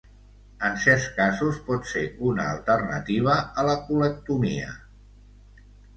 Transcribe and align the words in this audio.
En 0.67 0.77
certs 0.85 1.03
casos, 1.17 1.59
pot 1.67 1.85
ser 1.91 2.03
una 2.29 2.47
alternativa 2.53 3.35
a 3.37 3.67
la 3.69 3.77
colectomia. 3.91 4.75